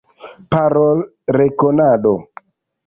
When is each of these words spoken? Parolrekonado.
Parolrekonado. 0.55 2.15